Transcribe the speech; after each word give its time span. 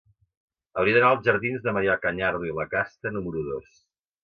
Hauria 0.83 0.95
d'anar 0.95 1.11
als 1.17 1.27
jardins 1.27 1.67
de 1.67 1.75
Marià 1.77 1.99
Cañardo 2.07 2.49
i 2.51 2.57
Lacasta 2.63 3.15
número 3.21 3.47
dos. 3.53 3.73